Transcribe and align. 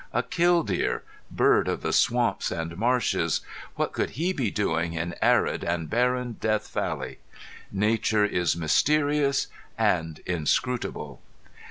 A 0.13 0.23
killdeer 0.23 1.03
bird 1.29 1.67
of 1.67 1.83
the 1.83 1.93
swamps 1.93 2.49
and 2.49 2.75
marshes 2.75 3.41
what 3.75 3.93
could 3.93 4.09
he 4.17 4.33
be 4.33 4.49
doing 4.49 4.93
in 4.93 5.13
arid 5.21 5.63
and 5.63 5.91
barren 5.91 6.37
Death 6.39 6.73
Valley? 6.73 7.19
Nature 7.71 8.25
is 8.25 8.57
mysterious 8.57 9.45
and 9.77 10.17
inscrutable. 10.25 11.21